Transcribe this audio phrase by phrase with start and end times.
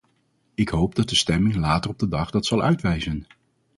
[0.53, 3.25] Ik hoop dat de stemming later op de dag dat zal uitwijzen.